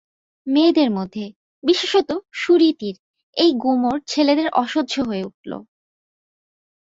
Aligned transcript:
মেয়েদের 0.47 0.89
মধ্যে, 0.91 1.25
বিশেষত 1.63 2.09
সুরীতির, 2.33 2.95
এই 3.37 3.51
গুমর 3.57 3.97
ছেলেদের 4.07 4.47
অসহ্য 4.53 4.93
হয়ে 5.01 5.23
উঠল। 5.23 5.51